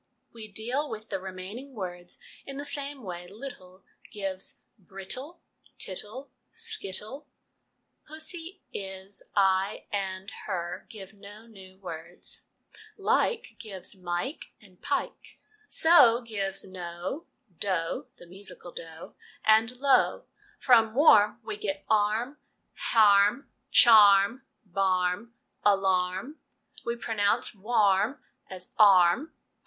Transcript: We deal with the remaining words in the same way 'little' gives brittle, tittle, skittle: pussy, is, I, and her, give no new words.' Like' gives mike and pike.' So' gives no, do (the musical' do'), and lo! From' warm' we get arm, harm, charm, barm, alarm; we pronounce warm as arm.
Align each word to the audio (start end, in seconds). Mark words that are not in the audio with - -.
We 0.33 0.47
deal 0.51 0.89
with 0.89 1.09
the 1.11 1.19
remaining 1.19 1.75
words 1.75 2.17
in 2.43 2.57
the 2.57 2.65
same 2.65 3.03
way 3.03 3.27
'little' 3.27 3.83
gives 4.11 4.61
brittle, 4.79 5.43
tittle, 5.77 6.31
skittle: 6.51 7.27
pussy, 8.07 8.61
is, 8.73 9.21
I, 9.35 9.85
and 9.91 10.31
her, 10.47 10.87
give 10.89 11.13
no 11.13 11.45
new 11.45 11.77
words.' 11.77 12.45
Like' 13.13 13.55
gives 13.59 13.95
mike 13.95 14.45
and 14.59 14.81
pike.' 14.81 15.37
So' 15.83 16.21
gives 16.25 16.65
no, 16.65 17.27
do 17.59 18.07
(the 18.17 18.25
musical' 18.25 18.71
do'), 18.71 19.13
and 19.45 19.69
lo! 19.77 20.25
From' 20.57 20.95
warm' 20.95 21.39
we 21.45 21.57
get 21.57 21.85
arm, 21.87 22.37
harm, 22.73 23.51
charm, 23.69 24.41
barm, 24.65 25.35
alarm; 25.63 26.39
we 26.83 26.95
pronounce 26.95 27.53
warm 27.53 28.19
as 28.49 28.73
arm. 28.79 29.35